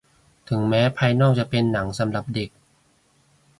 [0.49, 2.49] ถึงแม้ภายนอกจะเป็นหนังสำหรับเด็ก